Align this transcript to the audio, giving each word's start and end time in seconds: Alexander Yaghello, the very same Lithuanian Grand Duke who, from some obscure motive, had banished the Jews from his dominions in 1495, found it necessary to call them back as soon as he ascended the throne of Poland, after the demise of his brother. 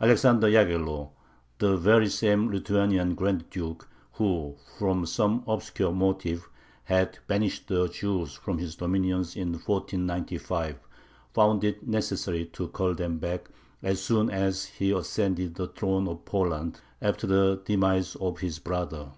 Alexander 0.00 0.48
Yaghello, 0.48 1.10
the 1.58 1.76
very 1.76 2.08
same 2.08 2.50
Lithuanian 2.50 3.14
Grand 3.14 3.50
Duke 3.50 3.86
who, 4.12 4.56
from 4.78 5.04
some 5.04 5.44
obscure 5.46 5.92
motive, 5.92 6.48
had 6.84 7.18
banished 7.26 7.68
the 7.68 7.86
Jews 7.86 8.32
from 8.32 8.56
his 8.56 8.76
dominions 8.76 9.36
in 9.36 9.50
1495, 9.52 10.78
found 11.34 11.64
it 11.64 11.86
necessary 11.86 12.46
to 12.46 12.68
call 12.68 12.94
them 12.94 13.18
back 13.18 13.50
as 13.82 14.02
soon 14.02 14.30
as 14.30 14.64
he 14.64 14.90
ascended 14.90 15.56
the 15.56 15.68
throne 15.68 16.08
of 16.08 16.24
Poland, 16.24 16.80
after 17.02 17.26
the 17.26 17.60
demise 17.62 18.14
of 18.16 18.38
his 18.38 18.58
brother. 18.58 19.10